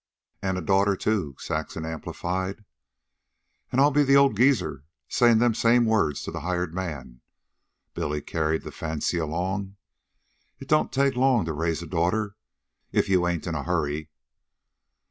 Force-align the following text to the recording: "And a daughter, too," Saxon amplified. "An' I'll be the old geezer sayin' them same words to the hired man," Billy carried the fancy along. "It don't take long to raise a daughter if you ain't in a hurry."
"And 0.41 0.57
a 0.57 0.61
daughter, 0.63 0.95
too," 0.95 1.35
Saxon 1.37 1.85
amplified. 1.85 2.65
"An' 3.71 3.79
I'll 3.79 3.91
be 3.91 4.01
the 4.01 4.15
old 4.15 4.35
geezer 4.35 4.83
sayin' 5.07 5.37
them 5.37 5.53
same 5.53 5.85
words 5.85 6.23
to 6.23 6.31
the 6.31 6.39
hired 6.39 6.73
man," 6.73 7.21
Billy 7.93 8.19
carried 8.19 8.63
the 8.63 8.71
fancy 8.71 9.19
along. 9.19 9.75
"It 10.57 10.67
don't 10.67 10.91
take 10.91 11.15
long 11.15 11.45
to 11.45 11.53
raise 11.53 11.83
a 11.83 11.85
daughter 11.85 12.35
if 12.91 13.09
you 13.09 13.27
ain't 13.27 13.45
in 13.45 13.53
a 13.53 13.61
hurry." 13.63 14.09